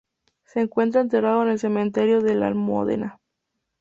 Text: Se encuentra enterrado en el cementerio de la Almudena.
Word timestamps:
Se 0.45 0.61
encuentra 0.61 1.01
enterrado 1.01 1.43
en 1.43 1.49
el 1.49 1.59
cementerio 1.59 2.21
de 2.21 2.33
la 2.33 2.47
Almudena. 2.47 3.19